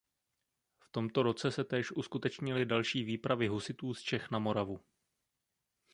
V 0.83 0.89
tomto 0.91 1.23
roce 1.23 1.51
se 1.51 1.63
též 1.63 1.91
uskutečnily 1.91 2.65
další 2.65 3.03
výpravy 3.03 3.47
husitů 3.47 3.93
z 3.93 4.01
Čech 4.01 4.31
na 4.31 4.39
Moravu. 4.39 4.79